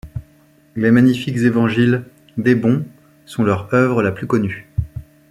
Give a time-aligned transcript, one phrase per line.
[0.75, 2.05] Les magnifiques Évangiles
[2.35, 2.83] d'Ebbon
[3.27, 4.67] sont leur œuvre la plus connue.